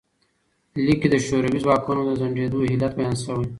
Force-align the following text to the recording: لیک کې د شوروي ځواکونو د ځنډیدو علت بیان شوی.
لیک 0.83 0.97
کې 1.01 1.09
د 1.11 1.15
شوروي 1.25 1.59
ځواکونو 1.65 2.01
د 2.05 2.11
ځنډیدو 2.19 2.59
علت 2.71 2.91
بیان 2.99 3.15
شوی. 3.23 3.47